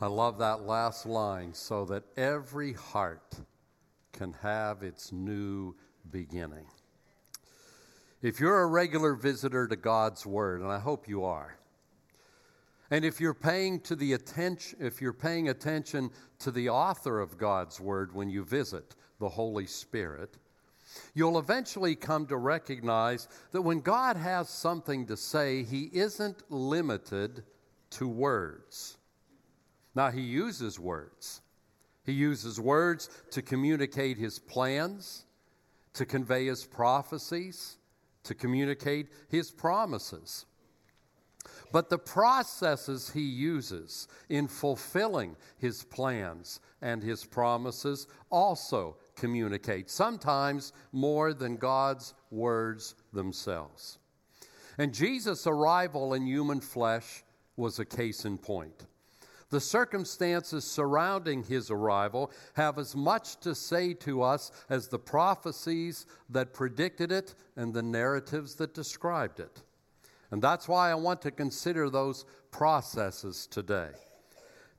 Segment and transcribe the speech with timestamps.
[0.00, 3.34] I love that last line so that every heart
[4.12, 5.74] can have its new
[6.12, 6.66] beginning.
[8.22, 11.58] If you're a regular visitor to God's Word, and I hope you are,
[12.90, 17.36] and if you're paying to the attention, if you're paying attention to the author of
[17.36, 20.36] God's Word when you visit the Holy Spirit,
[21.14, 27.42] you'll eventually come to recognize that when God has something to say, He isn't limited
[27.90, 28.97] to words.
[29.98, 31.40] Now, he uses words.
[32.04, 35.24] He uses words to communicate his plans,
[35.94, 37.78] to convey his prophecies,
[38.22, 40.46] to communicate his promises.
[41.72, 50.74] But the processes he uses in fulfilling his plans and his promises also communicate, sometimes
[50.92, 53.98] more than God's words themselves.
[54.78, 57.24] And Jesus' arrival in human flesh
[57.56, 58.86] was a case in point.
[59.50, 66.04] The circumstances surrounding his arrival have as much to say to us as the prophecies
[66.28, 69.62] that predicted it and the narratives that described it.
[70.30, 73.88] And that's why I want to consider those processes today.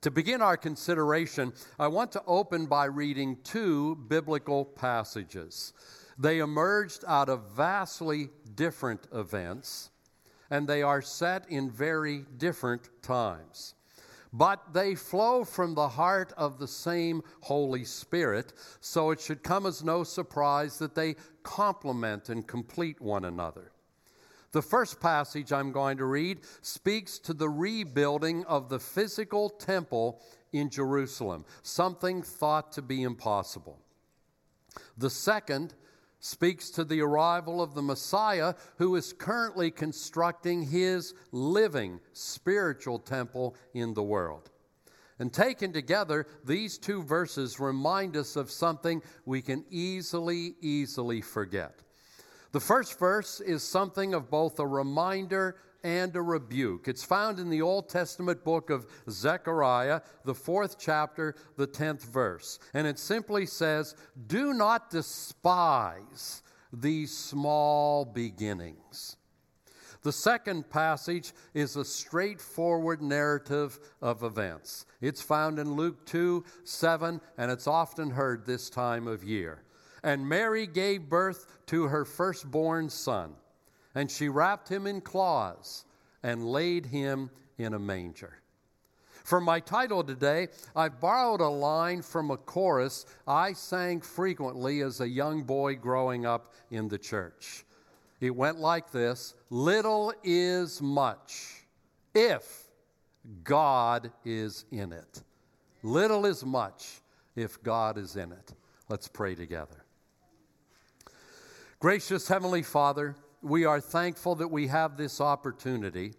[0.01, 5.73] To begin our consideration, I want to open by reading two biblical passages.
[6.19, 9.89] They emerged out of vastly different events,
[10.51, 13.73] and they are set in very different times
[14.31, 19.65] but they flow from the heart of the same Holy Spirit, so it should come
[19.65, 23.71] as no surprise that they complement and complete one another.
[24.51, 30.21] The first passage I'm going to read speaks to the rebuilding of the physical temple
[30.51, 33.79] in Jerusalem, something thought to be impossible.
[34.97, 35.75] The second
[36.19, 43.55] speaks to the arrival of the Messiah who is currently constructing his living spiritual temple
[43.73, 44.49] in the world.
[45.19, 51.79] And taken together, these two verses remind us of something we can easily, easily forget.
[52.51, 56.87] The first verse is something of both a reminder and a rebuke.
[56.87, 62.59] It's found in the Old Testament book of Zechariah, the fourth chapter, the tenth verse.
[62.73, 63.95] And it simply says,
[64.27, 69.15] Do not despise these small beginnings.
[70.01, 74.85] The second passage is a straightforward narrative of events.
[75.01, 79.63] It's found in Luke 2 7, and it's often heard this time of year.
[80.01, 83.35] And Mary gave birth to her firstborn son
[83.99, 85.83] and she wrapped him in cloths
[86.23, 88.31] and laid him in a manger.
[89.25, 95.01] For my title today, I've borrowed a line from a chorus I sang frequently as
[95.01, 97.65] a young boy growing up in the church.
[98.21, 101.65] It went like this Little is much
[102.15, 102.69] if
[103.43, 105.23] God is in it.
[105.83, 107.01] Little is much
[107.35, 108.53] if God is in it.
[108.87, 109.83] Let's pray together.
[111.81, 116.13] Gracious Heavenly Father, we are thankful that we have this opportunity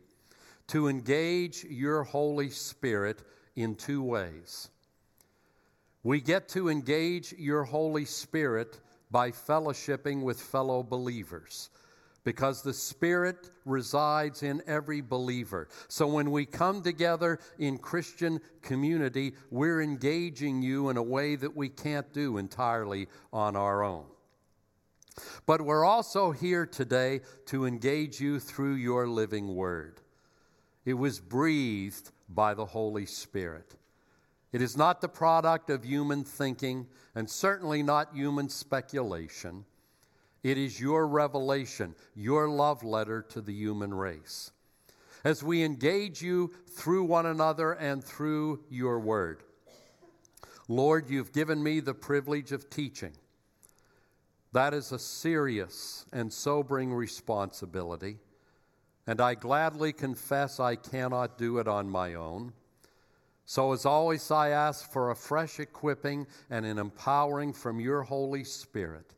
[0.69, 3.23] to engage your Holy Spirit
[3.57, 4.71] in two ways.
[6.03, 8.79] We get to engage your Holy Spirit
[9.11, 11.71] by fellowshipping with fellow believers
[12.25, 15.69] because the Spirit resides in every believer.
[15.89, 21.57] So when we come together in Christian community, we're engaging you in a way that
[21.57, 24.05] we can't do entirely on our own.
[25.47, 30.01] But we're also here today to engage you through your living word.
[30.85, 33.75] It was breathed by the Holy Spirit.
[34.53, 39.65] It is not the product of human thinking and certainly not human speculation.
[40.43, 44.51] It is your revelation, your love letter to the human race.
[45.23, 49.43] As we engage you through one another and through your word,
[50.67, 53.13] Lord, you've given me the privilege of teaching.
[54.53, 58.19] That is a serious and sobering responsibility,
[59.07, 62.53] and I gladly confess I cannot do it on my own.
[63.45, 68.45] So, as always, I ask for a fresh equipping and an empowering from your Holy
[68.45, 69.15] Spirit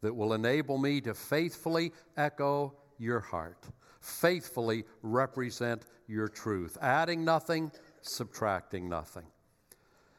[0.00, 3.66] that will enable me to faithfully echo your heart,
[4.00, 7.70] faithfully represent your truth, adding nothing,
[8.02, 9.26] subtracting nothing.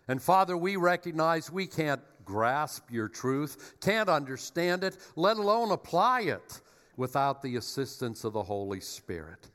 [0.07, 2.01] And Father, we recognize we can't
[2.31, 6.61] grasp your truth, can't understand it, let alone apply it
[6.95, 9.49] without the assistance of the Holy Spirit.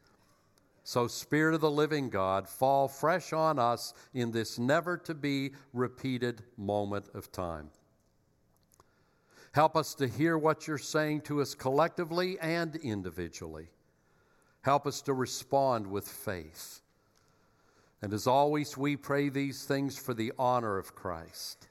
[0.84, 5.52] So, Spirit of the living God, fall fresh on us in this never to be
[5.72, 7.70] repeated moment of time.
[9.52, 13.68] Help us to hear what you're saying to us collectively and individually.
[14.60, 16.82] Help us to respond with faith.
[18.02, 21.68] And as always, we pray these things for the honor of Christ,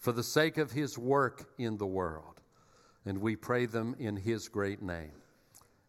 [0.00, 2.40] for the sake of his work in the world.
[3.06, 5.12] And we pray them in his great name.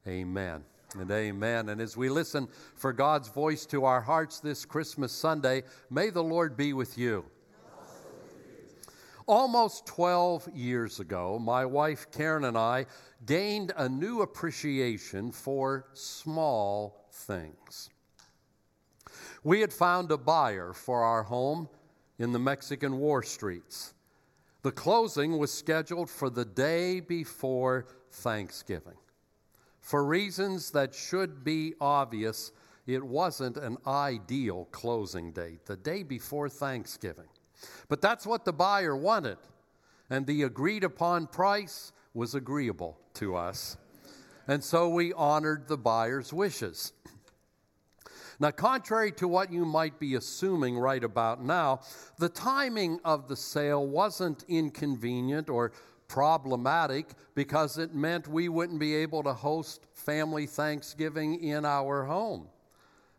[0.08, 0.64] Amen
[1.00, 1.70] and amen.
[1.70, 6.24] And as we listen for God's voice to our hearts this Christmas Sunday, may the
[6.24, 7.26] Lord be with you.
[9.28, 12.88] Almost 12 years ago, my wife Karen and I
[13.26, 17.90] gained a new appreciation for small things.
[19.44, 21.70] We had found a buyer for our home
[22.20, 23.94] in the Mexican war streets.
[24.64, 28.98] The closing was scheduled for the day before Thanksgiving.
[29.80, 32.52] For reasons that should be obvious,
[32.86, 37.28] it wasn't an ideal closing date, the day before Thanksgiving.
[37.88, 39.38] But that's what the buyer wanted,
[40.10, 43.78] and the agreed upon price was agreeable to us.
[44.48, 46.94] And so we honored the buyer's wishes.
[48.42, 51.82] Now, contrary to what you might be assuming right about now,
[52.18, 55.74] the timing of the sale wasn't inconvenient or
[56.08, 62.48] problematic because it meant we wouldn't be able to host family Thanksgiving in our home.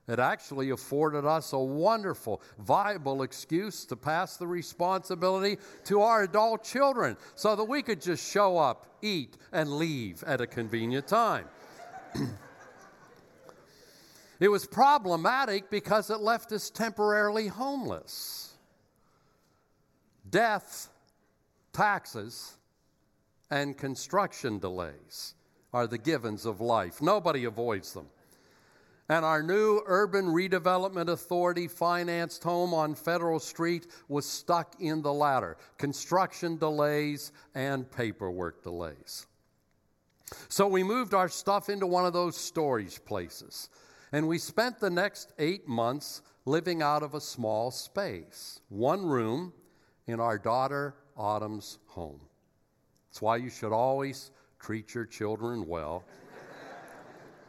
[0.09, 6.65] It actually afforded us a wonderful, viable excuse to pass the responsibility to our adult
[6.65, 11.45] children so that we could just show up, eat, and leave at a convenient time.
[14.43, 18.55] it was problematic because it left us temporarily homeless.
[20.29, 20.89] Death,
[21.73, 22.57] taxes,
[23.53, 25.35] and construction delays
[25.73, 27.01] are the givens of life.
[27.01, 28.07] Nobody avoids them.
[29.09, 35.13] And our new Urban Redevelopment Authority financed home on Federal Street was stuck in the
[35.13, 39.29] latter construction delays and paperwork delays.
[40.49, 43.69] So we moved our stuff into one of those storage places.
[44.13, 49.53] And we spent the next eight months living out of a small space, one room
[50.07, 52.21] in our daughter Autumn's home.
[53.09, 56.05] That's why you should always treat your children well.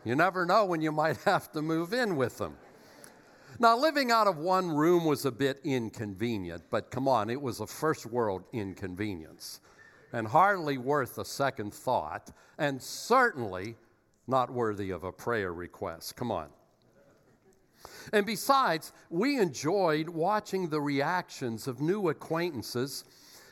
[0.03, 2.55] you never know when you might have to move in with them.
[3.59, 7.59] Now, living out of one room was a bit inconvenient, but come on, it was
[7.59, 9.61] a first world inconvenience
[10.11, 13.75] and hardly worth a second thought, and certainly
[14.27, 16.15] not worthy of a prayer request.
[16.15, 16.47] Come on.
[18.11, 23.03] And besides, we enjoyed watching the reactions of new acquaintances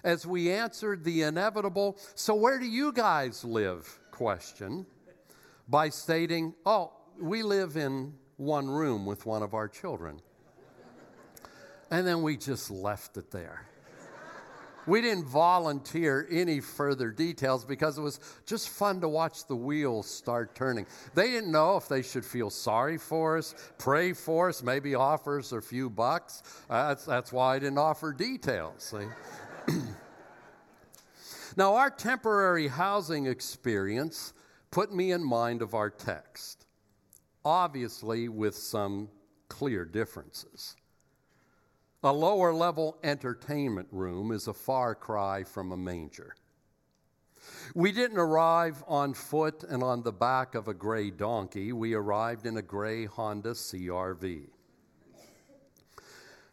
[0.04, 4.00] as we answered the inevitable, So where do you guys live?
[4.22, 4.86] question
[5.68, 10.22] by stating, Oh, we live in one room with one of our children.
[11.90, 13.66] And then we just left it there.
[14.88, 20.10] We didn't volunteer any further details because it was just fun to watch the wheels
[20.10, 20.86] start turning.
[21.14, 25.40] They didn't know if they should feel sorry for us, pray for us, maybe offer
[25.40, 26.44] us a few bucks.
[26.70, 28.94] Uh, that's, that's why I didn't offer details.
[31.58, 34.34] Now, our temporary housing experience
[34.72, 36.66] put me in mind of our text,
[37.44, 39.10] obviously with some
[39.50, 40.78] clear differences.
[42.04, 46.36] A lower level entertainment room is a far cry from a manger.
[47.76, 51.74] We didn't arrive on foot and on the back of a gray donkey.
[51.74, 54.48] We arrived in a gray Honda CRV.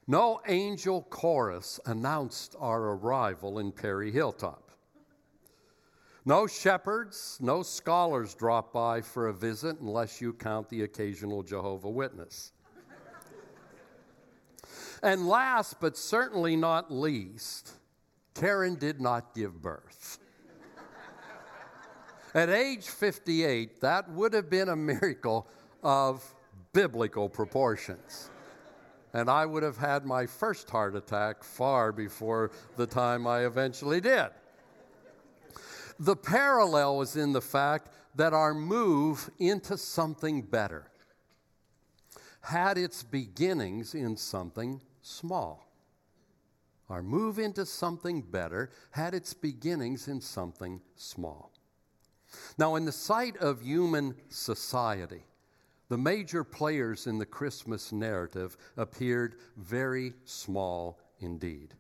[0.06, 4.70] No angel chorus announced our arrival in Perry Hilltop.
[6.24, 11.90] No shepherds, no scholars drop by for a visit unless you count the occasional Jehovah
[11.90, 12.52] Witness.
[15.02, 17.72] And last but certainly not least,
[18.34, 20.18] Karen did not give birth.
[22.34, 25.48] At age 58, that would have been a miracle
[25.82, 26.22] of
[26.72, 28.30] biblical proportions
[29.12, 34.00] and I would have had my first heart attack far before the time I eventually
[34.00, 34.28] did.
[35.98, 40.90] The parallel was in the fact that our move into something better
[42.40, 45.68] had its beginnings in something small.
[46.88, 51.52] Our move into something better had its beginnings in something small.
[52.58, 55.22] Now, in the sight of human society,
[55.88, 61.74] the major players in the Christmas narrative appeared very small indeed.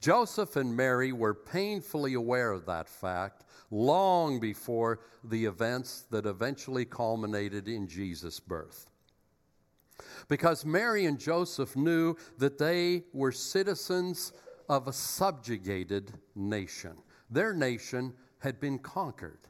[0.00, 6.84] Joseph and Mary were painfully aware of that fact long before the events that eventually
[6.84, 8.89] culminated in Jesus' birth.
[10.30, 14.32] Because Mary and Joseph knew that they were citizens
[14.68, 16.92] of a subjugated nation.
[17.28, 19.40] Their nation had been conquered.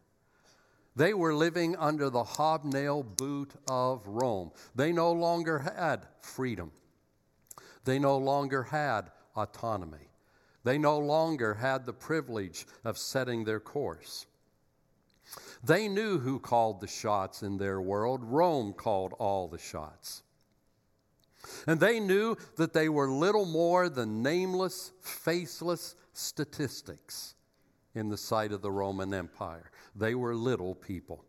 [0.97, 4.53] They were living under the hobnail boot of Rome.
[4.75, 6.73] They no longer had freedom.
[7.85, 10.09] They no longer had autonomy.
[10.65, 14.25] They no longer had the privilege of setting their course.
[15.63, 18.25] They knew who called the shots in their world.
[18.25, 20.23] Rome called all the shots.
[21.67, 27.35] And they knew that they were little more than nameless, faceless statistics
[27.95, 29.71] in the sight of the Roman Empire.
[29.95, 31.25] They were little people.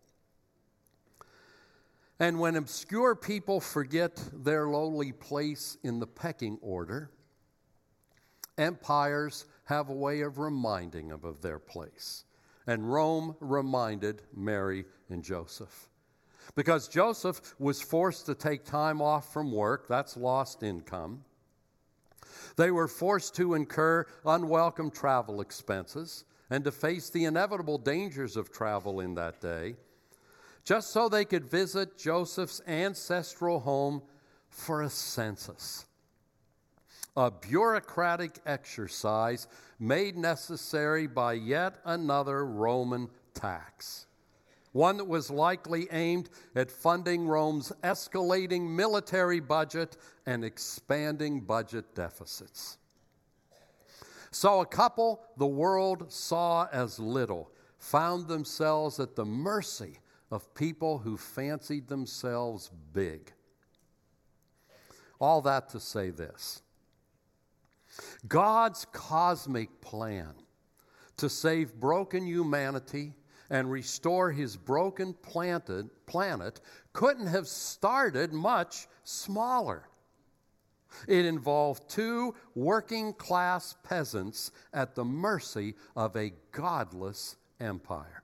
[2.19, 7.09] And when obscure people forget their lowly place in the pecking order,
[8.59, 12.25] empires have a way of reminding them of their place.
[12.67, 15.89] And Rome reminded Mary and Joseph.
[16.55, 21.23] Because Joseph was forced to take time off from work, that's lost income.
[22.57, 28.51] They were forced to incur unwelcome travel expenses and to face the inevitable dangers of
[28.51, 29.75] travel in that day
[30.63, 34.01] just so they could visit Joseph's ancestral home
[34.49, 35.85] for a census.
[37.17, 39.47] A bureaucratic exercise
[39.79, 44.05] made necessary by yet another Roman tax,
[44.71, 52.77] one that was likely aimed at funding Rome's escalating military budget and expanding budget deficits.
[54.31, 59.99] So, a couple the world saw as little found themselves at the mercy
[60.31, 63.33] of people who fancied themselves big.
[65.19, 66.61] All that to say this
[68.27, 70.33] God's cosmic plan
[71.17, 73.13] to save broken humanity
[73.51, 76.61] and restore his broken planted, planet
[76.93, 79.89] couldn't have started much smaller.
[81.05, 88.23] It involved two working class peasants at the mercy of a godless empire.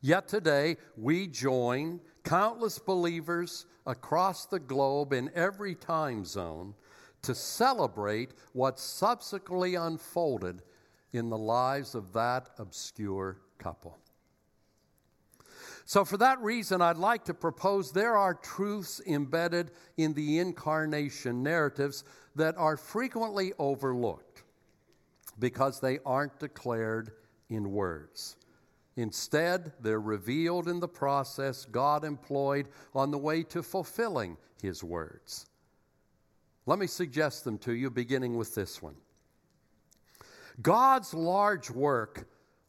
[0.00, 6.74] Yet today, we join countless believers across the globe in every time zone
[7.20, 10.62] to celebrate what subsequently unfolded
[11.12, 13.96] in the lives of that obscure couple.
[15.84, 21.42] So, for that reason, I'd like to propose there are truths embedded in the incarnation
[21.42, 22.04] narratives
[22.36, 24.42] that are frequently overlooked
[25.38, 27.12] because they aren't declared
[27.48, 28.36] in words.
[28.96, 35.46] Instead, they're revealed in the process God employed on the way to fulfilling His words.
[36.66, 38.96] Let me suggest them to you, beginning with this one.
[40.60, 42.28] God's large work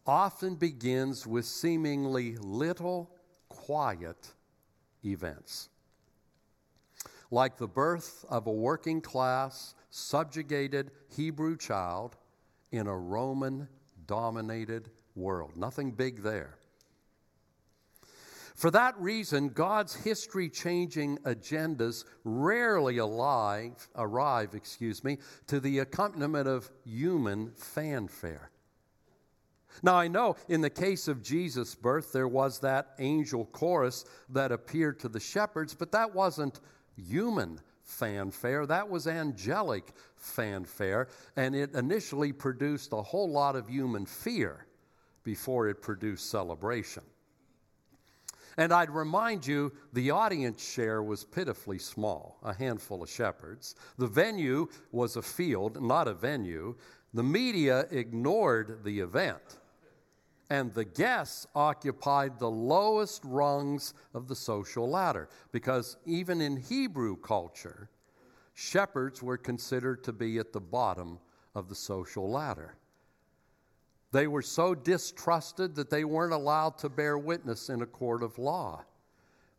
[0.10, 3.12] often begins with seemingly little,
[3.48, 4.34] quiet
[5.06, 5.70] events.
[7.30, 12.18] Like the birth of a working class, subjugated Hebrew child
[12.72, 13.68] in a Roman
[14.08, 15.56] dominated world.
[15.56, 16.58] Nothing big there.
[18.56, 26.72] For that reason, God's history changing agendas rarely arrive excuse me, to the accompaniment of
[26.84, 28.50] human fanfare.
[29.84, 34.52] Now, I know in the case of Jesus' birth, there was that angel chorus that
[34.52, 36.60] appeared to the shepherds, but that wasn't
[36.96, 44.06] human fanfare, that was angelic fanfare, and it initially produced a whole lot of human
[44.06, 44.66] fear
[45.24, 47.04] before it produced celebration.
[48.58, 53.76] And I'd remind you the audience share was pitifully small a handful of shepherds.
[53.98, 56.76] The venue was a field, not a venue.
[57.14, 59.59] The media ignored the event.
[60.50, 67.16] And the guests occupied the lowest rungs of the social ladder because even in Hebrew
[67.18, 67.90] culture,
[68.56, 71.20] shepherds were considered to be at the bottom
[71.54, 72.76] of the social ladder.
[74.12, 78.40] They were so distrusted that they weren't allowed to bear witness in a court of
[78.40, 78.84] law.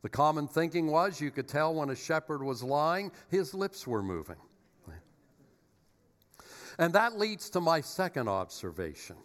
[0.02, 4.02] The common thinking was you could tell when a shepherd was lying, his lips were
[4.02, 4.36] moving.
[6.78, 9.16] And that leads to my second observation.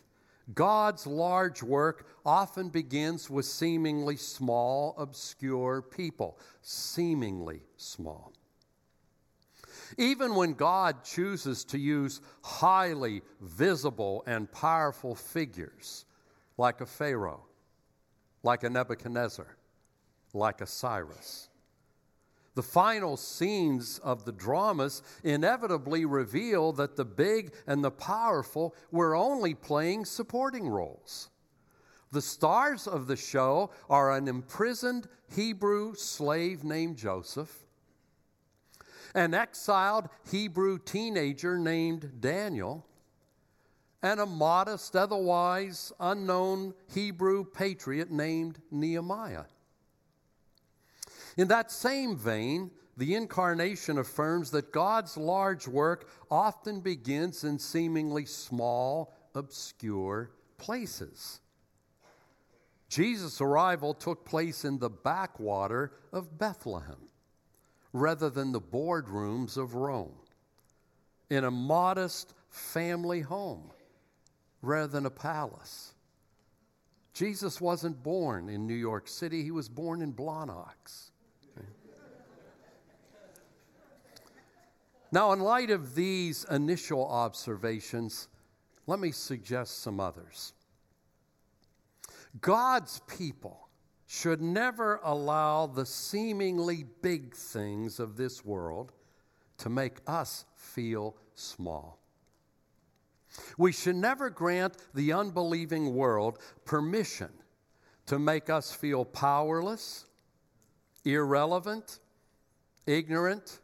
[0.53, 6.37] God's large work often begins with seemingly small, obscure people.
[6.61, 8.31] Seemingly small.
[9.97, 16.05] Even when God chooses to use highly visible and powerful figures,
[16.57, 17.45] like a Pharaoh,
[18.43, 19.57] like a Nebuchadnezzar,
[20.33, 21.49] like a Cyrus,
[22.55, 29.15] the final scenes of the dramas inevitably reveal that the big and the powerful were
[29.15, 31.29] only playing supporting roles.
[32.12, 37.65] The stars of the show are an imprisoned Hebrew slave named Joseph
[39.15, 42.85] an exiled Hebrew teenager named Daniel,
[44.03, 49.45] and a modest, otherwise unknown Hebrew patriot named Nehemiah.
[51.37, 58.25] In that same vein, the incarnation affirms that God's large work often begins in seemingly
[58.25, 61.41] small, obscure places.
[62.87, 67.09] Jesus' arrival took place in the backwater of Bethlehem
[67.91, 70.15] rather than the boardrooms of Rome,
[71.29, 73.71] in a modest family home
[74.61, 75.93] rather than a palace.
[77.13, 81.11] Jesus wasn't born in New York City, he was born in Blawnox.
[85.12, 88.27] Now, in light of these initial observations,
[88.88, 90.53] let me suggest some others.
[92.41, 93.69] God's people
[94.07, 98.91] should never allow the seemingly big things of this world
[99.57, 102.00] to make us feel small.
[103.57, 107.29] We should never grant the unbelieving world permission
[108.05, 110.05] to make us feel powerless,
[111.03, 112.00] irrelevant,
[112.85, 113.59] ignorant,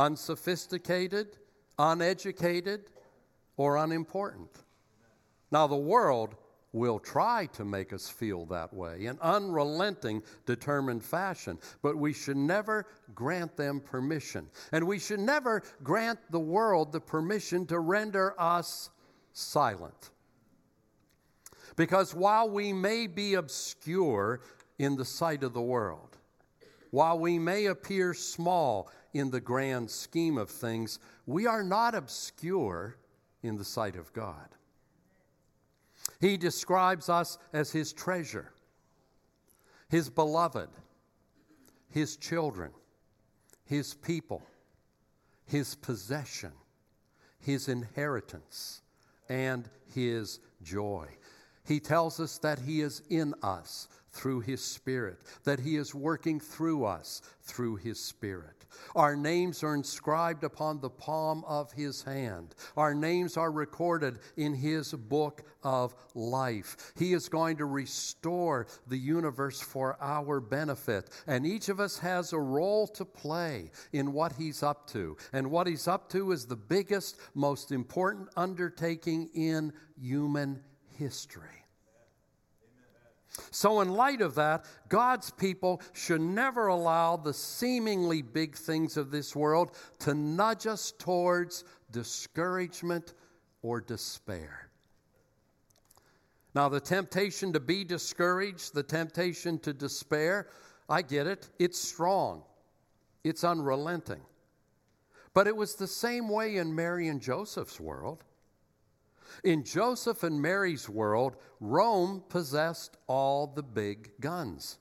[0.00, 1.36] unsophisticated,
[1.78, 2.90] uneducated,
[3.56, 4.50] or unimportant.
[5.52, 6.34] Now, the world
[6.72, 12.36] will try to make us feel that way in unrelenting, determined fashion, but we should
[12.36, 14.48] never grant them permission.
[14.72, 18.90] And we should never grant the world the permission to render us
[19.32, 20.10] silent.
[21.76, 24.40] Because while we may be obscure
[24.78, 26.16] in the sight of the world,
[26.90, 32.96] while we may appear small in the grand scheme of things, we are not obscure
[33.42, 34.48] in the sight of God.
[36.20, 38.52] He describes us as His treasure,
[39.88, 40.68] His beloved,
[41.90, 42.70] His children,
[43.64, 44.42] His people,
[45.46, 46.52] His possession,
[47.38, 48.82] His inheritance,
[49.28, 51.06] and His joy.
[51.64, 56.40] He tells us that He is in us through His Spirit, that He is working
[56.40, 58.60] through us through His Spirit.
[58.94, 62.54] Our names are inscribed upon the palm of His hand.
[62.76, 66.92] Our names are recorded in His book of life.
[66.96, 71.10] He is going to restore the universe for our benefit.
[71.26, 75.16] And each of us has a role to play in what He's up to.
[75.32, 80.62] And what He's up to is the biggest, most important undertaking in human
[80.96, 81.48] history.
[83.50, 89.10] So, in light of that, God's people should never allow the seemingly big things of
[89.10, 93.14] this world to nudge us towards discouragement
[93.62, 94.68] or despair.
[96.54, 100.48] Now, the temptation to be discouraged, the temptation to despair,
[100.88, 101.48] I get it.
[101.58, 102.42] It's strong,
[103.22, 104.22] it's unrelenting.
[105.32, 108.24] But it was the same way in Mary and Joseph's world.
[109.44, 114.78] In Joseph and Mary's world, Rome possessed all the big guns.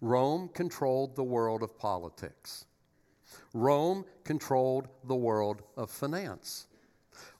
[0.00, 2.64] Rome controlled the world of politics.
[3.54, 6.66] Rome controlled the world of finance.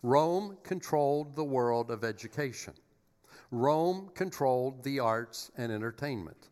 [0.03, 2.75] Rome controlled the world of education.
[3.51, 6.48] Rome controlled the arts and entertainment.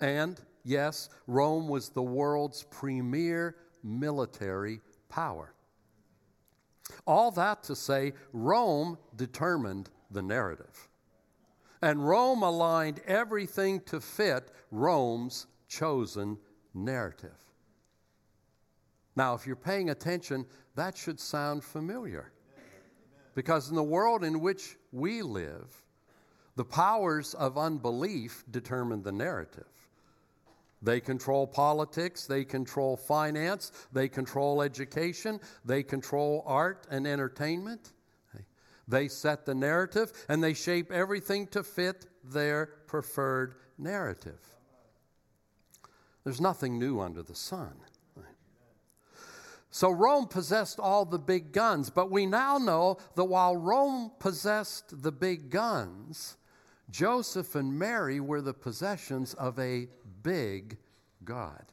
[0.00, 5.54] And yes, Rome was the world's premier military power.
[7.06, 10.88] All that to say, Rome determined the narrative.
[11.80, 16.38] And Rome aligned everything to fit Rome's chosen
[16.74, 17.36] narrative.
[19.16, 22.32] Now, if you're paying attention, that should sound familiar.
[23.34, 25.82] Because in the world in which we live,
[26.56, 29.64] the powers of unbelief determine the narrative.
[30.82, 37.92] They control politics, they control finance, they control education, they control art and entertainment.
[38.88, 44.40] They set the narrative and they shape everything to fit their preferred narrative.
[46.24, 47.74] There's nothing new under the sun.
[49.74, 55.02] So Rome possessed all the big guns, but we now know that while Rome possessed
[55.02, 56.36] the big guns,
[56.90, 59.88] Joseph and Mary were the possessions of a
[60.22, 60.76] big
[61.24, 61.64] God.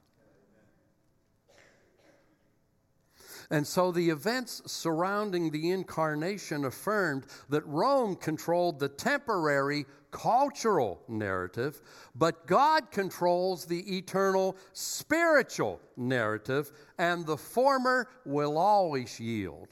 [3.52, 11.82] And so the events surrounding the incarnation affirmed that Rome controlled the temporary cultural narrative,
[12.16, 19.70] but God controls the eternal spiritual narrative, and the former will always yield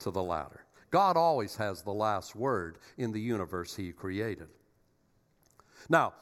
[0.00, 0.64] to the latter.
[0.90, 4.48] God always has the last word in the universe He created.
[5.88, 6.14] Now,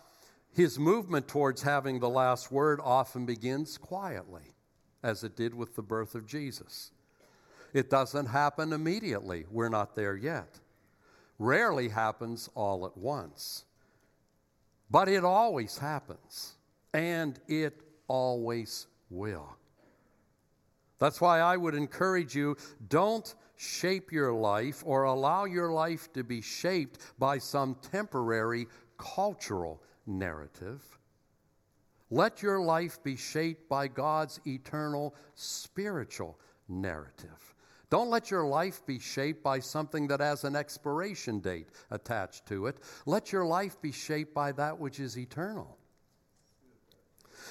[0.52, 4.54] his movement towards having the last word often begins quietly,
[5.02, 6.90] as it did with the birth of Jesus.
[7.72, 10.58] It doesn't happen immediately, we're not there yet.
[11.38, 13.64] Rarely happens all at once.
[14.90, 16.56] But it always happens,
[16.92, 19.56] and it always will.
[20.98, 22.56] That's why I would encourage you
[22.88, 28.66] don't shape your life or allow your life to be shaped by some temporary
[28.98, 30.98] cultural narrative.
[32.10, 37.54] Let your life be shaped by God's eternal spiritual narrative.
[37.88, 42.66] Don't let your life be shaped by something that has an expiration date attached to
[42.66, 42.78] it.
[43.06, 45.76] Let your life be shaped by that which is eternal.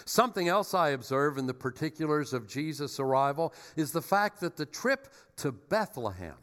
[0.05, 4.65] Something else I observe in the particulars of Jesus' arrival is the fact that the
[4.65, 6.37] trip to Bethlehem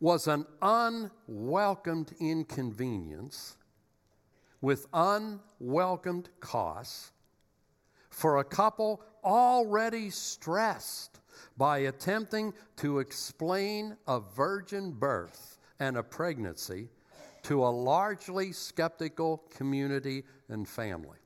[0.00, 3.56] was an unwelcomed inconvenience
[4.60, 7.12] with unwelcomed costs
[8.10, 11.20] for a couple already stressed
[11.56, 16.88] by attempting to explain a virgin birth and a pregnancy
[17.42, 21.18] to a largely skeptical community and family.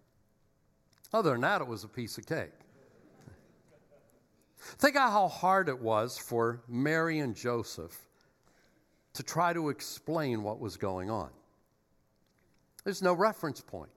[1.13, 2.53] Other than that, it was a piece of cake.
[4.79, 7.99] Think of how hard it was for Mary and Joseph
[9.15, 11.31] to try to explain what was going on.
[12.85, 13.91] There's no reference point.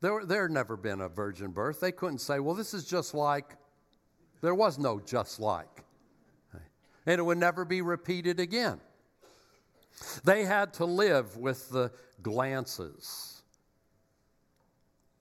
[0.00, 1.80] There, there had never been a virgin birth.
[1.80, 3.56] They couldn't say, well, this is just like,
[4.42, 5.82] there was no just like.
[7.06, 8.80] And it would never be repeated again.
[10.24, 13.42] They had to live with the glances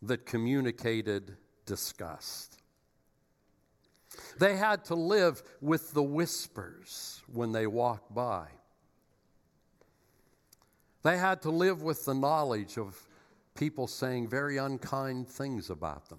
[0.01, 2.61] that communicated disgust.
[4.39, 8.47] They had to live with the whispers when they walked by.
[11.05, 12.99] They had to live with the knowledge of
[13.53, 16.17] people saying very unkind things about them.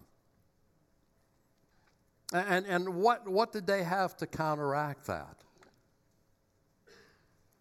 [2.32, 5.38] And, and what, what did they have to counteract that?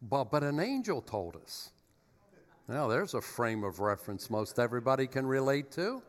[0.04, 1.72] But, but an angel told us.
[2.68, 6.04] Now, there's a frame of reference most everybody can relate to.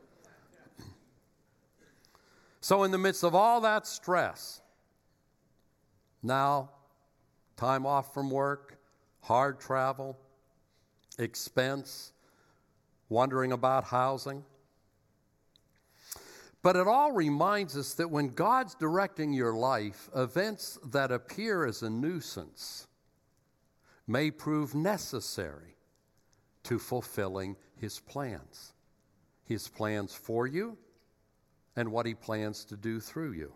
[2.60, 4.60] So, in the midst of all that stress,
[6.22, 6.72] now
[7.56, 8.78] time off from work,
[9.22, 10.18] hard travel,
[11.18, 12.12] expense,
[13.08, 14.44] wondering about housing,
[16.62, 21.82] but it all reminds us that when God's directing your life, events that appear as
[21.82, 22.88] a nuisance
[24.08, 25.76] may prove necessary
[26.64, 28.72] to fulfilling His plans.
[29.44, 30.76] His plans for you
[31.76, 33.52] and what He plans to do through you.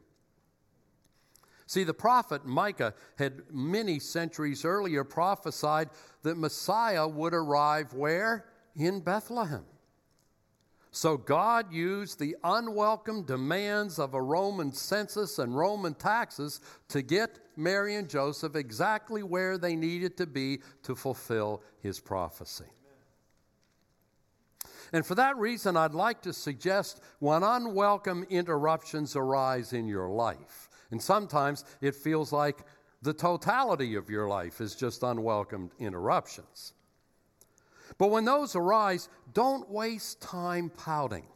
[1.71, 5.91] See, the prophet Micah had many centuries earlier prophesied
[6.25, 8.47] that Messiah would arrive where?
[8.75, 9.65] In Bethlehem.
[10.91, 17.39] So God used the unwelcome demands of a Roman census and Roman taxes to get
[17.57, 22.65] Mary and Joseph exactly where they needed to be to fulfill his prophecy.
[24.93, 30.69] And for that reason, I'd like to suggest when unwelcome interruptions arise in your life,
[30.91, 32.59] and sometimes it feels like
[33.03, 36.75] the totality of your life is just unwelcomed interruptions.
[37.99, 41.27] But when those arise, don't waste time pouting.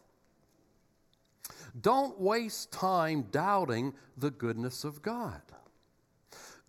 [1.80, 5.40] Don't waste time doubting the goodness of God.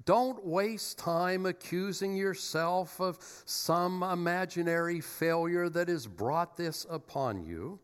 [0.06, 7.80] Don't waste time accusing yourself of some imaginary failure that has brought this upon you.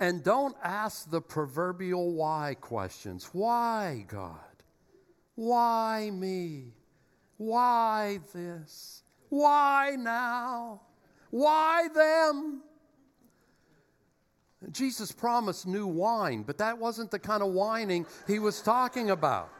[0.00, 3.30] And don't ask the proverbial why questions.
[3.32, 4.38] Why, God?
[5.34, 6.74] Why me?
[7.36, 9.02] Why this?
[9.28, 10.82] Why now?
[11.30, 12.62] Why them?
[14.70, 19.50] Jesus promised new wine, but that wasn't the kind of whining he was talking about.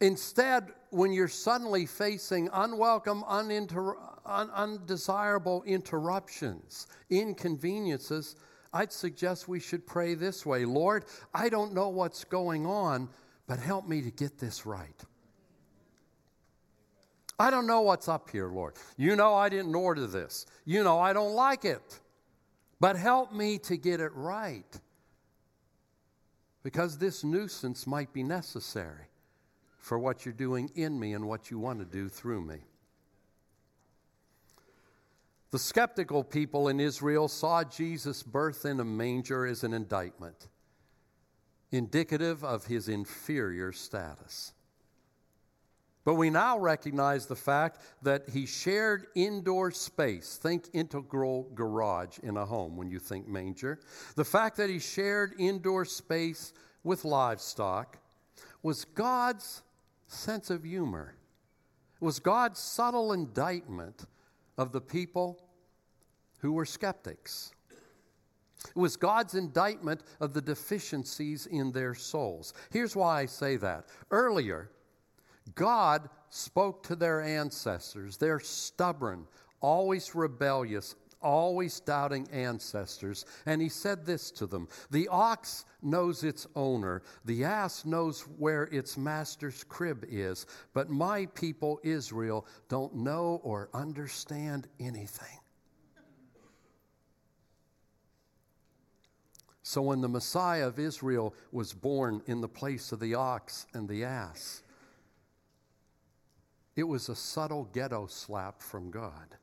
[0.00, 8.36] Instead, when you're suddenly facing unwelcome, uninter- un- undesirable interruptions, inconveniences,
[8.72, 13.08] I'd suggest we should pray this way Lord, I don't know what's going on,
[13.46, 15.04] but help me to get this right.
[17.38, 18.74] I don't know what's up here, Lord.
[18.96, 20.46] You know I didn't order this.
[20.64, 22.00] You know I don't like it.
[22.80, 24.80] But help me to get it right.
[26.62, 29.08] Because this nuisance might be necessary
[29.78, 32.58] for what you're doing in me and what you want to do through me.
[35.54, 40.48] The skeptical people in Israel saw Jesus' birth in a manger as an indictment,
[41.70, 44.52] indicative of his inferior status.
[46.04, 50.40] But we now recognize the fact that he shared indoor space.
[50.42, 53.78] Think integral garage in a home when you think manger.
[54.16, 57.98] The fact that he shared indoor space with livestock
[58.64, 59.62] was God's
[60.08, 61.14] sense of humor,
[61.94, 64.04] it was God's subtle indictment
[64.56, 65.43] of the people
[66.44, 67.52] who were skeptics.
[68.68, 72.52] It was God's indictment of the deficiencies in their souls.
[72.70, 73.86] Here's why I say that.
[74.10, 74.70] Earlier,
[75.54, 79.26] God spoke to their ancestors, their stubborn,
[79.62, 86.46] always rebellious, always doubting ancestors, and he said this to them The ox knows its
[86.54, 93.40] owner, the ass knows where its master's crib is, but my people Israel don't know
[93.42, 95.38] or understand anything.
[99.66, 103.88] So when the Messiah of Israel was born in the place of the ox and
[103.88, 104.62] the ass,
[106.76, 109.38] it was a subtle ghetto slap from God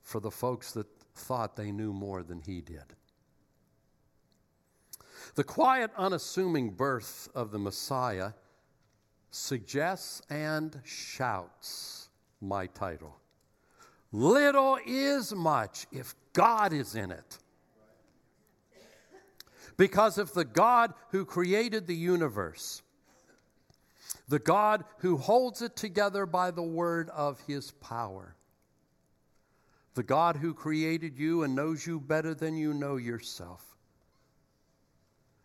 [0.00, 2.96] for the folks that thought they knew more than he did.
[5.34, 8.32] The quiet, unassuming birth of the Messiah
[9.30, 12.08] suggests and shouts
[12.40, 13.20] my title.
[14.10, 17.39] Little is much if God is in it.
[19.80, 22.82] Because of the God who created the universe,
[24.28, 28.36] the God who holds it together by the word of his power,
[29.94, 33.64] the God who created you and knows you better than you know yourself,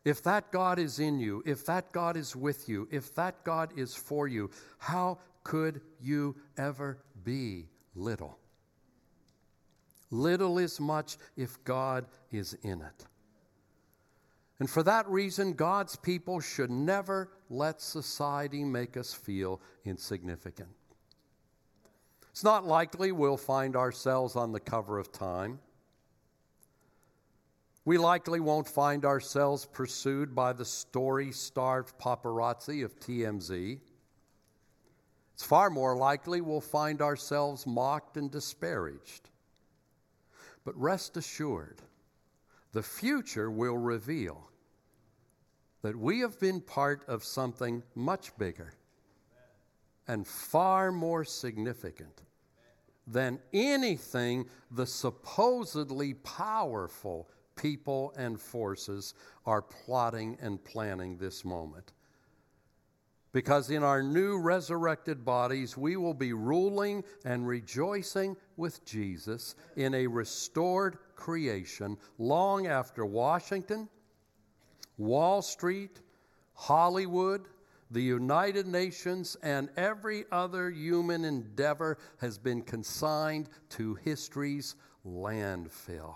[0.03, 3.71] if that God is in you, if that God is with you, if that God
[3.77, 8.37] is for you, how could you ever be little?
[10.11, 13.05] Little is much if God is in it.
[14.59, 20.69] And for that reason, God's people should never let society make us feel insignificant.
[22.31, 25.59] It's not likely we'll find ourselves on the cover of Time.
[27.85, 33.79] We likely won't find ourselves pursued by the story starved paparazzi of TMZ.
[35.35, 39.29] It's far more likely we'll find ourselves mocked and disparaged.
[40.63, 41.81] But rest assured,
[42.75, 44.49] the future will reveal
[45.81, 48.73] that we have been part of something much bigger
[50.09, 52.23] and far more significant
[53.07, 59.13] than anything the supposedly powerful people and forces
[59.45, 61.93] are plotting and planning this moment.
[63.31, 69.93] Because in our new resurrected bodies, we will be ruling and rejoicing with Jesus in
[69.93, 73.89] a restored creation long after Washington,
[74.97, 76.01] Wall Street,
[76.53, 77.47] Hollywood,
[77.91, 84.75] the United Nations, and every other human endeavor has been consigned to history's
[85.05, 86.15] landfill.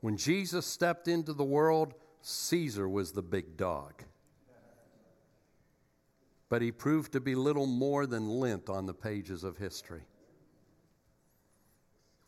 [0.00, 4.02] When Jesus stepped into the world, Caesar was the big dog.
[6.52, 10.02] But he proved to be little more than lint on the pages of history.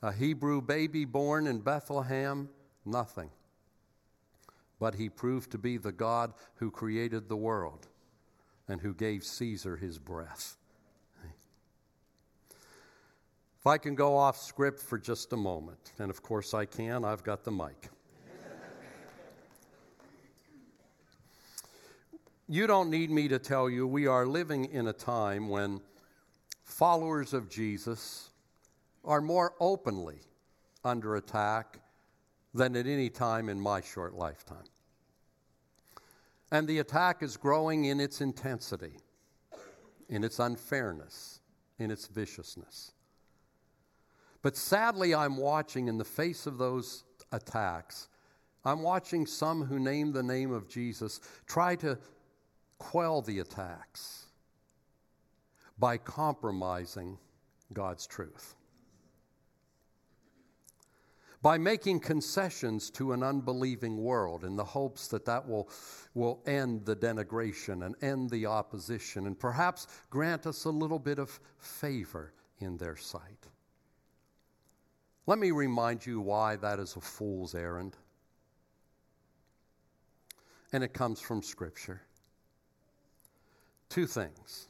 [0.01, 2.49] A Hebrew baby born in Bethlehem,
[2.87, 3.29] nothing.
[4.81, 7.87] But he proved to be the God who created the world
[8.67, 10.57] and who gave Caesar his breath.
[13.59, 17.05] If I can go off script for just a moment, and of course I can,
[17.05, 17.91] I've got the mic.
[22.49, 25.81] You don't need me to tell you we are living in a time when
[26.63, 28.31] followers of Jesus
[29.05, 30.21] are more openly
[30.85, 31.79] under attack
[32.53, 34.65] than at any time in my short lifetime.
[36.51, 38.93] And the attack is growing in its intensity,
[40.09, 41.41] in its unfairness,
[41.79, 42.93] in its viciousness.
[44.43, 48.09] But sadly, I'm watching in the face of those attacks,
[48.65, 51.99] I'm watching some who name the name of Jesus try to
[52.85, 54.27] quell the attacks
[55.79, 57.17] by compromising
[57.73, 58.55] God's truth.
[61.41, 65.71] By making concessions to an unbelieving world in the hopes that that will,
[66.13, 71.19] will end the denigration and end the opposition and perhaps grant us a little bit
[71.19, 73.49] of favor in their sight.
[75.27, 77.97] Let me remind you why that is a fool's errand.
[80.73, 82.03] And it comes from Scripture.
[83.95, 84.67] Two things.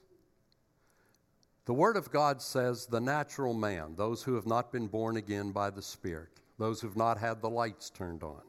[1.64, 5.50] The Word of God says the natural man, those who have not been born again
[5.50, 8.42] by the Spirit, those who have not had the lights turned on,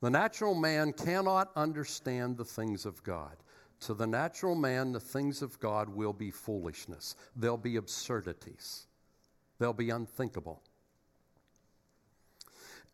[0.00, 3.36] the natural man cannot understand the things of God.
[3.80, 8.86] To the natural man, the things of God will be foolishness, they'll be absurdities.
[9.58, 10.62] They'll be unthinkable.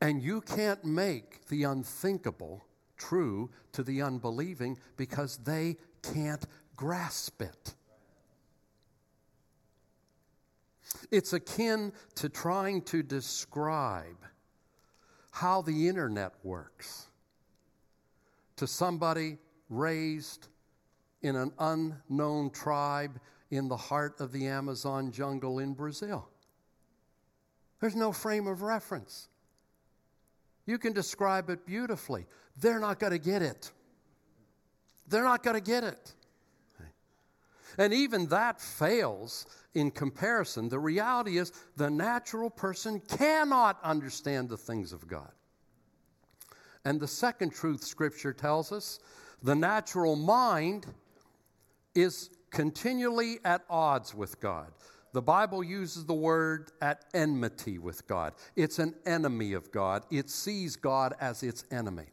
[0.00, 2.64] And you can't make the unthinkable
[2.96, 6.44] true to the unbelieving because they can't
[6.76, 7.74] grasp it.
[11.10, 14.16] It's akin to trying to describe
[15.30, 17.06] how the internet works
[18.56, 20.48] to somebody raised
[21.22, 26.28] in an unknown tribe in the heart of the Amazon jungle in Brazil.
[27.80, 29.28] There's no frame of reference.
[30.66, 32.26] You can describe it beautifully.
[32.58, 33.72] They're not going to get it.
[35.11, 36.14] They're not going to get it.
[37.79, 40.68] And even that fails in comparison.
[40.68, 45.31] The reality is, the natural person cannot understand the things of God.
[46.85, 48.99] And the second truth Scripture tells us
[49.42, 50.87] the natural mind
[51.94, 54.73] is continually at odds with God.
[55.12, 58.35] The Bible uses the word at enmity with God.
[58.57, 62.07] It's an enemy of God, it sees God as its enemy.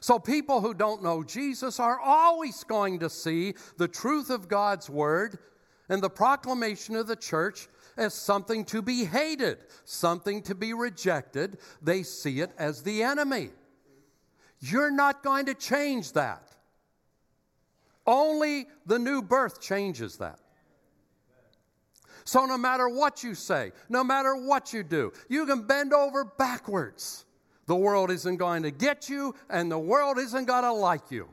[0.00, 4.88] So, people who don't know Jesus are always going to see the truth of God's
[4.88, 5.38] word
[5.88, 11.58] and the proclamation of the church as something to be hated, something to be rejected.
[11.82, 13.50] They see it as the enemy.
[14.60, 16.50] You're not going to change that.
[18.06, 20.38] Only the new birth changes that.
[22.24, 26.24] So, no matter what you say, no matter what you do, you can bend over
[26.24, 27.24] backwards.
[27.70, 31.28] The world isn't going to get you, and the world isn't going to like you.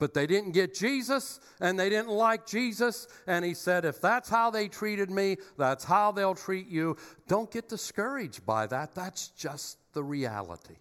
[0.00, 3.06] But they didn't get Jesus, and they didn't like Jesus.
[3.28, 6.96] And he said, If that's how they treated me, that's how they'll treat you.
[7.28, 8.92] Don't get discouraged by that.
[8.92, 10.78] That's just the reality.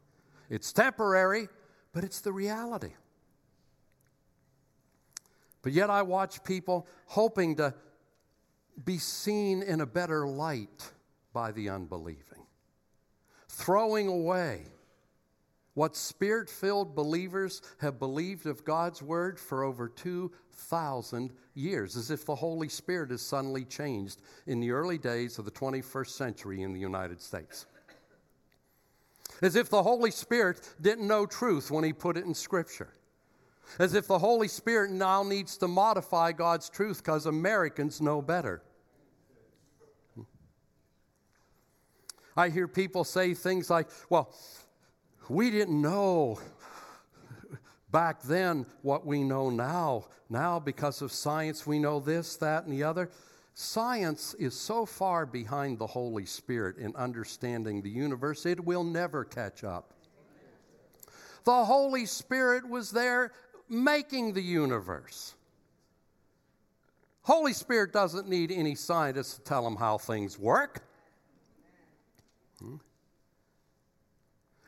[0.49, 1.47] It's temporary,
[1.93, 2.93] but it's the reality.
[5.61, 7.75] But yet I watch people hoping to
[8.83, 10.91] be seen in a better light
[11.33, 12.38] by the unbelieving,
[13.59, 14.61] throwing away
[15.73, 22.25] what spirit filled believers have believed of God's word for over 2,000 years, as if
[22.25, 26.73] the Holy Spirit has suddenly changed in the early days of the 21st century in
[26.73, 27.65] the United States.
[29.41, 32.93] As if the Holy Spirit didn't know truth when He put it in Scripture.
[33.77, 38.63] As if the Holy Spirit now needs to modify God's truth because Americans know better.
[42.39, 44.33] I hear people say things like, well,
[45.27, 46.39] we didn't know
[47.91, 50.05] back then what we know now.
[50.29, 53.09] Now, because of science, we know this, that, and the other.
[53.55, 59.25] Science is so far behind the Holy Spirit in understanding the universe, it will never
[59.25, 59.93] catch up.
[61.43, 63.33] The Holy Spirit was there
[63.67, 65.35] making the universe.
[67.23, 70.83] Holy Spirit doesn't need any scientists to tell him how things work.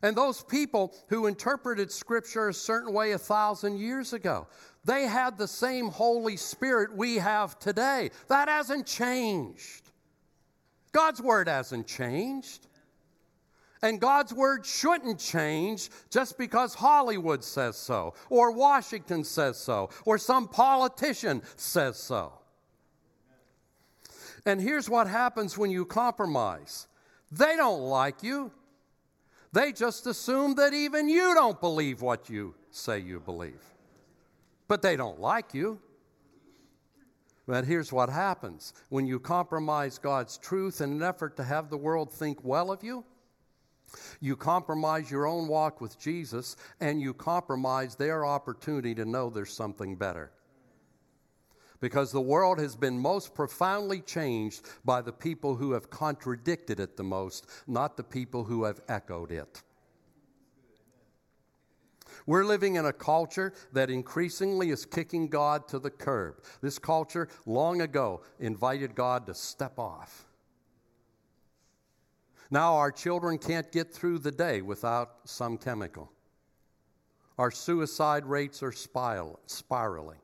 [0.02, 4.48] And those people who interpreted Scripture a certain way a thousand years ago,
[4.84, 8.10] they had the same Holy Spirit we have today.
[8.28, 9.92] That hasn't changed.
[10.92, 12.68] God's Word hasn't changed.
[13.84, 20.18] And God's Word shouldn't change just because Hollywood says so, or Washington says so, or
[20.18, 22.34] some politician says so.
[24.46, 26.88] And here's what happens when you compromise
[27.32, 28.52] they don't like you.
[29.54, 33.62] They just assume that even you don't believe what you say you believe.
[34.68, 35.80] But they don't like you.
[37.48, 41.78] But here's what happens when you compromise God's truth in an effort to have the
[41.78, 43.04] world think well of you.
[44.22, 49.54] You compromise your own walk with Jesus and you compromise their opportunity to know there's
[49.54, 50.32] something better
[51.82, 56.96] because the world has been most profoundly changed by the people who have contradicted it
[56.96, 59.64] the most, not the people who have echoed it.
[62.28, 66.44] We're living in a culture that increasingly is kicking God to the curb.
[66.62, 70.28] This culture, long ago, invited God to step off.
[72.52, 76.12] Now, our children can't get through the day without some chemical.
[77.40, 80.21] Our suicide rates are spiraling.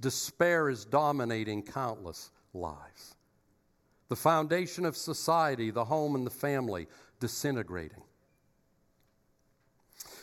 [0.00, 3.16] Despair is dominating countless lives.
[4.08, 6.88] The foundation of society, the home and the family,
[7.20, 8.02] disintegrating.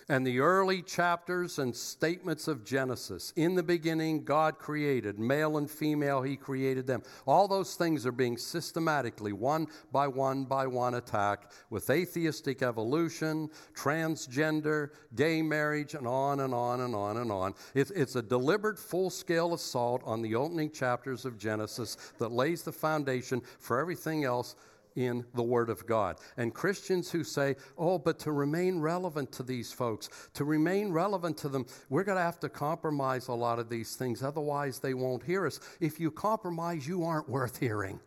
[0.09, 3.33] And the early chapters and statements of Genesis.
[3.35, 7.03] In the beginning, God created, male and female, He created them.
[7.25, 13.49] All those things are being systematically, one by one by one, attacked with atheistic evolution,
[13.75, 17.53] transgender, gay marriage, and on and on and on and on.
[17.73, 22.63] It's, it's a deliberate, full scale assault on the opening chapters of Genesis that lays
[22.63, 24.55] the foundation for everything else
[24.97, 26.17] in the Word of God.
[26.35, 31.37] And Christians who say, oh, but to remain relevant to these folks, to remain relevant
[31.37, 34.23] to them, we're going to have to compromise a lot of these things.
[34.23, 35.59] Otherwise, they won't hear us.
[35.79, 37.99] If you compromise, you aren't worth hearing.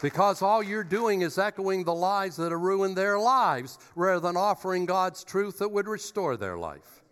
[0.00, 4.36] Because all you're doing is echoing the lies that have ruined their lives rather than
[4.36, 7.02] offering God's truth that would restore their life.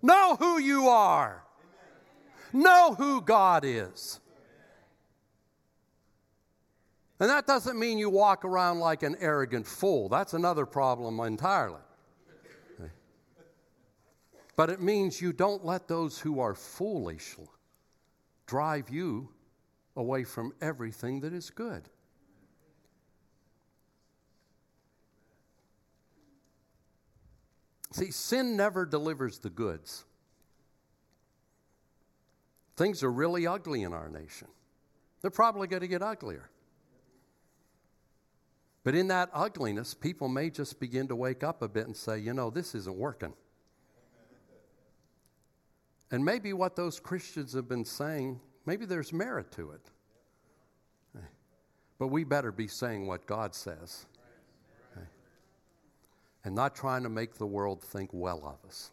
[0.00, 1.44] Know who you are,
[2.52, 4.20] know who God is.
[7.20, 10.08] And that doesn't mean you walk around like an arrogant fool.
[10.08, 11.80] That's another problem entirely.
[14.54, 17.36] But it means you don't let those who are foolish
[18.46, 19.28] drive you
[19.94, 21.88] away from everything that is good.
[27.92, 30.04] See, sin never delivers the goods.
[32.78, 34.48] Things are really ugly in our nation.
[35.20, 36.48] They're probably going to get uglier.
[38.84, 42.18] But in that ugliness, people may just begin to wake up a bit and say,
[42.18, 43.34] you know, this isn't working.
[46.10, 49.80] And maybe what those Christians have been saying Maybe there's merit to it.
[51.98, 54.04] But we better be saying what God says
[56.44, 58.90] and not trying to make the world think well of us.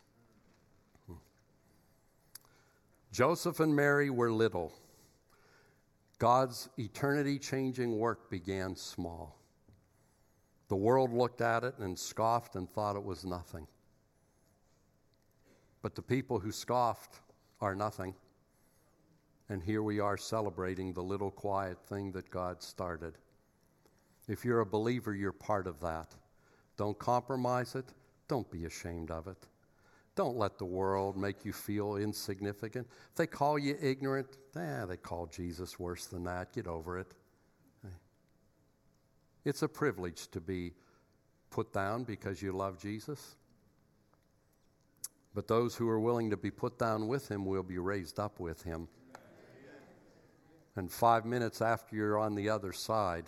[3.15, 4.73] Joseph and Mary were little.
[6.19, 9.39] God's eternity changing work began small.
[10.67, 13.67] The world looked at it and scoffed and thought it was nothing.
[15.81, 17.21] But the people who scoffed
[17.61, 18.15] are nothing.
[19.47, 23.13] And here we are celebrating the little quiet thing that God started.
[24.27, 26.13] If you're a believer, you're part of that.
[26.75, 27.85] Don't compromise it.
[28.27, 29.47] Don't be ashamed of it.
[30.15, 32.87] Don't let the world make you feel insignificant.
[33.11, 36.53] If they call you ignorant, eh, they call Jesus worse than that.
[36.53, 37.13] Get over it.
[39.45, 40.73] It's a privilege to be
[41.51, 43.35] put down because you love Jesus.
[45.35, 48.39] But those who are willing to be put down with him will be raised up
[48.39, 48.87] with him.
[50.75, 53.25] And five minutes after you're on the other side,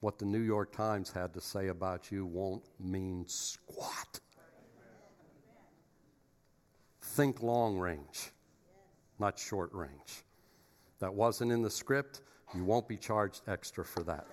[0.00, 4.20] what the New York Times had to say about you won't mean squat.
[7.20, 8.30] Think long range,
[9.18, 10.24] not short range.
[11.00, 12.22] That wasn't in the script.
[12.54, 14.26] You won't be charged extra for that.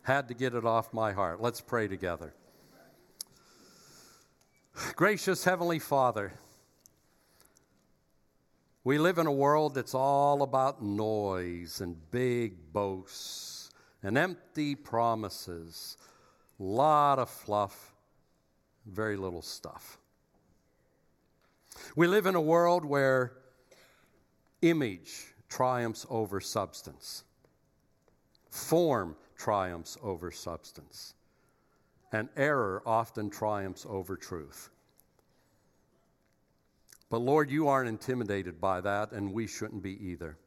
[0.00, 1.42] Had to get it off my heart.
[1.42, 2.32] Let's pray together.
[4.96, 6.32] Gracious Heavenly Father,
[8.82, 13.68] we live in a world that's all about noise and big boasts
[14.02, 15.98] and empty promises,
[16.58, 17.92] a lot of fluff,
[18.86, 19.98] very little stuff.
[21.96, 23.32] We live in a world where
[24.62, 27.24] image triumphs over substance,
[28.50, 31.14] form triumphs over substance,
[32.12, 34.70] and error often triumphs over truth.
[37.10, 40.38] But Lord, you aren't intimidated by that, and we shouldn't be either.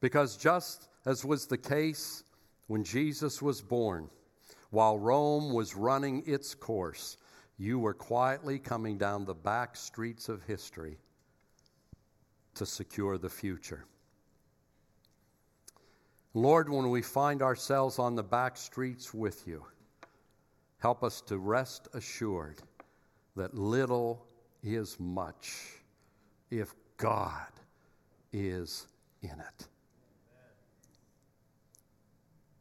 [0.00, 2.22] Because just as was the case
[2.68, 4.08] when Jesus was born,
[4.70, 7.16] while Rome was running its course,
[7.56, 10.98] you were quietly coming down the back streets of history
[12.54, 13.84] to secure the future.
[16.34, 19.64] Lord, when we find ourselves on the back streets with you,
[20.78, 22.60] help us to rest assured
[23.36, 24.26] that little
[24.62, 25.80] is much
[26.50, 27.46] if God
[28.32, 28.88] is
[29.22, 29.68] in it.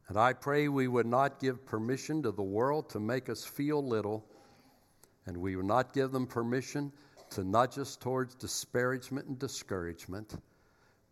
[0.08, 3.84] And I pray we would not give permission to the world to make us feel
[3.84, 4.24] little,
[5.26, 6.91] and we will not give them permission
[7.32, 10.36] to nudge us towards disparagement and discouragement,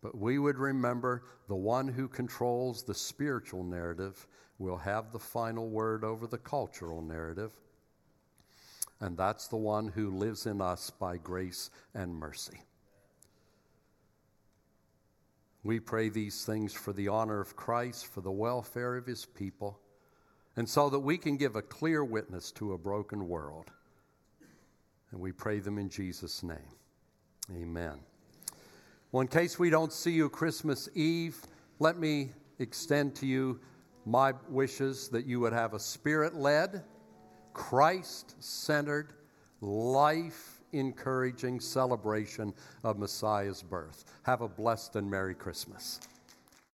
[0.02, 4.26] but we would remember the one who controls the spiritual narrative
[4.58, 7.52] will have the final word over the cultural narrative
[9.02, 12.62] and that's the one who lives in us by grace and mercy.
[15.64, 19.80] We pray these things for the honor of Christ, for the welfare of his people,
[20.54, 23.72] and so that we can give a clear witness to a broken world.
[25.12, 26.58] And we pray them in Jesus' name.
[27.54, 27.98] Amen.
[29.10, 31.40] Well, in case we don't see you Christmas Eve,
[31.78, 33.60] let me extend to you
[34.06, 36.82] my wishes that you would have a spirit led,
[37.52, 39.12] Christ centered,
[39.60, 44.04] life encouraging celebration of Messiah's birth.
[44.22, 46.00] Have a blessed and Merry Christmas.